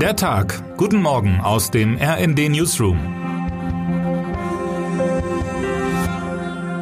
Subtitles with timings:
[0.00, 0.76] Der Tag.
[0.76, 2.98] Guten Morgen aus dem RND Newsroom.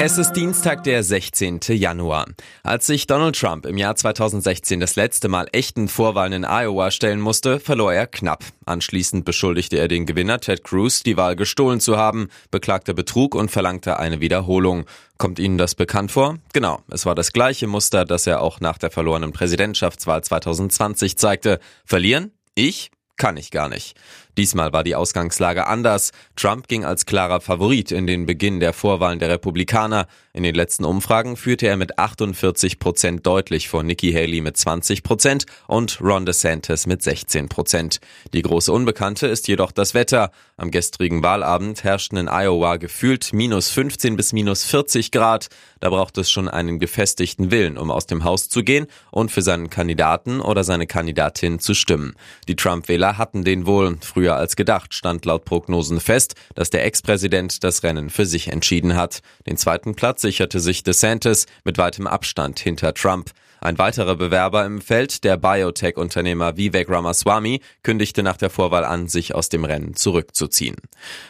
[0.00, 1.60] Es ist Dienstag, der 16.
[1.68, 2.26] Januar.
[2.64, 7.20] Als sich Donald Trump im Jahr 2016 das letzte Mal echten Vorwahlen in Iowa stellen
[7.20, 8.42] musste, verlor er knapp.
[8.66, 13.52] Anschließend beschuldigte er den Gewinner Ted Cruz, die Wahl gestohlen zu haben, beklagte Betrug und
[13.52, 14.86] verlangte eine Wiederholung.
[15.18, 16.38] Kommt Ihnen das bekannt vor?
[16.52, 21.60] Genau, es war das gleiche Muster, das er auch nach der verlorenen Präsidentschaftswahl 2020 zeigte.
[21.84, 22.32] Verlieren?
[22.56, 22.90] Ich?
[23.16, 23.96] Kann ich gar nicht.
[24.36, 26.10] Diesmal war die Ausgangslage anders.
[26.34, 30.06] Trump ging als klarer Favorit in den Beginn der Vorwahlen der Republikaner.
[30.32, 35.04] In den letzten Umfragen führte er mit 48 Prozent deutlich vor Nikki Haley mit 20
[35.04, 38.00] Prozent und Ron DeSantis mit 16 Prozent.
[38.32, 40.32] Die große Unbekannte ist jedoch das Wetter.
[40.56, 45.46] Am gestrigen Wahlabend herrschten in Iowa gefühlt minus 15 bis minus 40 Grad.
[45.78, 49.42] Da braucht es schon einen gefestigten Willen, um aus dem Haus zu gehen und für
[49.42, 52.14] seinen Kandidaten oder seine Kandidatin zu stimmen.
[52.48, 53.98] Die Trump-Wähler hatten den wohl.
[54.00, 58.48] Früher früher als gedacht stand laut Prognosen fest, dass der Ex-Präsident das Rennen für sich
[58.48, 59.20] entschieden hat.
[59.46, 63.32] Den zweiten Platz sicherte sich DeSantis mit weitem Abstand hinter Trump.
[63.64, 69.34] Ein weiterer Bewerber im Feld, der Biotech-Unternehmer Vivek Ramaswamy, kündigte nach der Vorwahl an, sich
[69.34, 70.76] aus dem Rennen zurückzuziehen.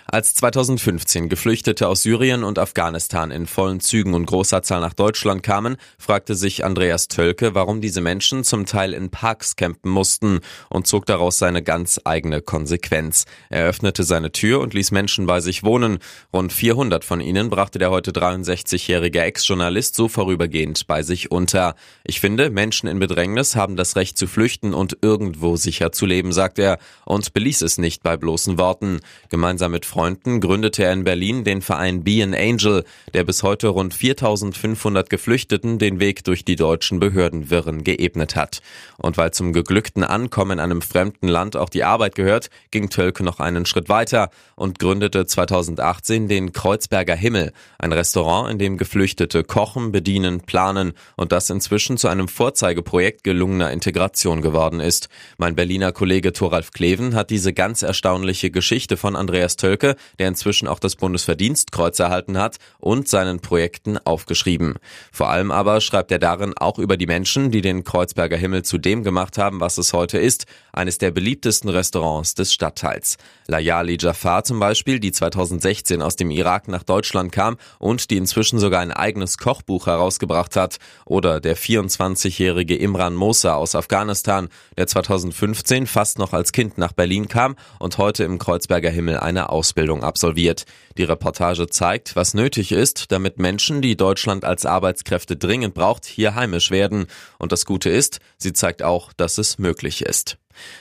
[0.06, 5.44] Als 2015 Geflüchtete aus Syrien und Afghanistan in vollen Zügen und großer Zahl nach Deutschland
[5.44, 10.40] kamen, fragte sich Andreas Tölke, warum diese Menschen zum Teil in Parks campen mussten
[10.70, 13.26] und zog daraus seine ganz eigene Konsequenz.
[13.48, 16.00] Er öffnete seine Tür und ließ Menschen bei sich wohnen.
[16.32, 21.76] Rund 400 von ihnen brachte der heute 63-jährige Ex-Journalist so vorübergehend bei sich unter.
[22.02, 26.32] Ich finde, Menschen in Bedrängnis haben das Recht zu flüchten und irgendwo sicher zu leben,
[26.32, 29.00] sagt er und beließ es nicht bei bloßen Worten.
[29.28, 33.68] Gemeinsam mit Freunden gründete er in Berlin den Verein Be an Angel, der bis heute
[33.68, 38.62] rund 4500 Geflüchteten den Weg durch die deutschen Behördenwirren geebnet hat.
[38.96, 43.22] Und weil zum geglückten Ankommen in einem fremden Land auch die Arbeit gehört, ging Tölke
[43.22, 49.44] noch einen Schritt weiter und gründete 2018 den Kreuzberger Himmel, ein Restaurant, in dem Geflüchtete
[49.44, 55.08] kochen, bedienen, planen und das inzwischen zu einem Vorzeigeprojekt gelungener Integration geworden ist.
[55.36, 60.68] Mein Berliner Kollege Thoralf Kleven hat diese ganz erstaunliche Geschichte von Andreas Tölke, der inzwischen
[60.68, 64.74] auch das Bundesverdienstkreuz erhalten hat, und seinen Projekten aufgeschrieben.
[65.12, 68.78] Vor allem aber schreibt er darin auch über die Menschen, die den Kreuzberger Himmel zu
[68.78, 73.16] dem gemacht haben, was es heute ist, eines der beliebtesten Restaurants des Stadtteils.
[73.48, 78.58] Layali Jafar zum Beispiel, die 2016 aus dem Irak nach Deutschland kam und die inzwischen
[78.58, 84.86] sogar ein eigenes Kochbuch herausgebracht hat, oder der 24 21-jährige Imran Mosa aus Afghanistan, der
[84.86, 90.02] 2015 fast noch als Kind nach Berlin kam und heute im Kreuzberger Himmel eine Ausbildung
[90.02, 90.64] absolviert.
[90.98, 96.34] Die Reportage zeigt, was nötig ist, damit Menschen, die Deutschland als Arbeitskräfte dringend braucht, hier
[96.34, 97.06] heimisch werden.
[97.38, 100.38] Und das Gute ist, sie zeigt auch, dass es möglich ist.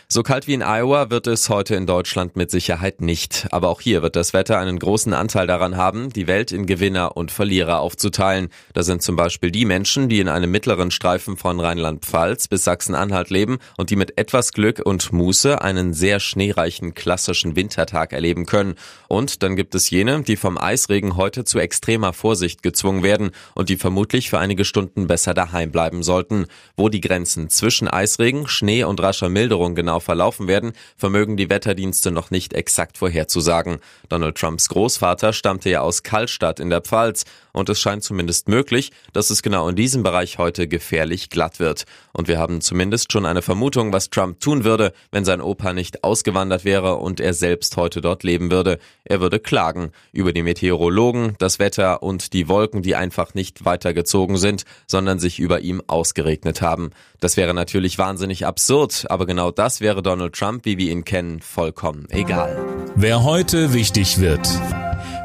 [0.08, 3.48] So kalt wie in Iowa wird es heute in Deutschland mit Sicherheit nicht.
[3.50, 7.18] Aber auch hier wird das Wetter einen großen Anteil daran haben, die Welt in Gewinner
[7.18, 8.50] und Verlierer aufzuteilen.
[8.74, 13.32] Da sind zum Beispiel die Menschen, die in einem mittleren Streifen von Rheinland-Pfalz bis Sachsen-Anhalt
[13.32, 18.76] leben und die mit etwas Glück und Muße einen sehr schneereichen klassischen Wintertag erleben können.
[19.08, 23.70] Und dann gibt es jene, die vom Eisregen heute zu extremer Vorsicht gezwungen werden und
[23.70, 26.46] die vermutlich für einige Stunden besser daheim bleiben sollten.
[26.78, 31.50] Wo die Grenzen zwischen Eisregen, Schnee und rascher Milderung Wanderung genau verlaufen werden, vermögen die
[31.50, 33.78] Wetterdienste noch nicht exakt vorherzusagen.
[34.10, 38.92] Donald Trumps Großvater stammte ja aus Kallstadt in der Pfalz und es scheint zumindest möglich,
[39.14, 41.86] dass es genau in diesem Bereich heute gefährlich glatt wird.
[42.12, 46.04] Und wir haben zumindest schon eine Vermutung, was Trump tun würde, wenn sein Opa nicht
[46.04, 48.80] ausgewandert wäre und er selbst heute dort leben würde.
[49.06, 54.38] Er würde klagen über die Meteorologen, das Wetter und die Wolken, die einfach nicht weitergezogen
[54.38, 56.92] sind, sondern sich über ihm ausgeregnet haben.
[57.20, 61.40] Das wäre natürlich wahnsinnig absurd, aber genau das wäre Donald Trump, wie wir ihn kennen,
[61.42, 62.58] vollkommen egal.
[62.96, 64.48] Wer heute wichtig wird.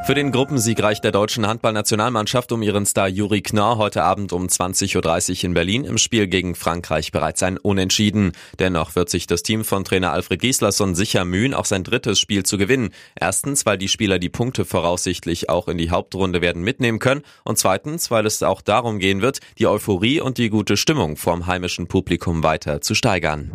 [0.09, 4.47] Für den Gruppensieg reicht der deutschen Handballnationalmannschaft um ihren Star Juri Knorr heute Abend um
[4.47, 4.95] 20.30
[5.37, 8.31] Uhr in Berlin im Spiel gegen Frankreich bereits ein Unentschieden.
[8.57, 12.41] Dennoch wird sich das Team von Trainer Alfred Gislason sicher mühen, auch sein drittes Spiel
[12.41, 12.89] zu gewinnen.
[13.13, 17.59] Erstens, weil die Spieler die Punkte voraussichtlich auch in die Hauptrunde werden mitnehmen können und
[17.59, 21.85] zweitens, weil es auch darum gehen wird, die Euphorie und die gute Stimmung vorm heimischen
[21.85, 23.51] Publikum weiter zu steigern.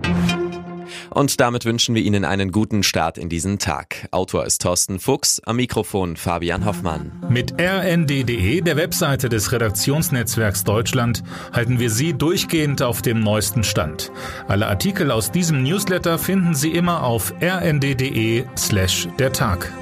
[1.11, 4.09] Und damit wünschen wir Ihnen einen guten Start in diesen Tag.
[4.11, 7.13] Autor ist Thorsten Fuchs, am Mikrofon Fabian Hoffmann.
[7.29, 11.23] Mit rnd.de, der Webseite des Redaktionsnetzwerks Deutschland,
[11.53, 14.11] halten wir Sie durchgehend auf dem neuesten Stand.
[14.49, 19.73] Alle Artikel aus diesem Newsletter finden Sie immer auf rnd.de slash der Tag.